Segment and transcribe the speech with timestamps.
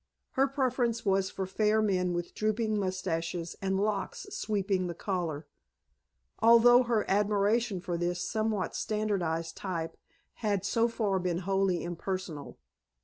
[0.31, 5.45] Her preference was for fair men with drooping moustaches and locks sweeping the collar;
[6.39, 9.95] although her admiration for this somewhat standardized type
[10.41, 12.57] had so far been wholly impersonal.